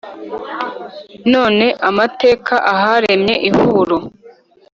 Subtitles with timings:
[1.33, 3.97] none amateka aharemye ihuro.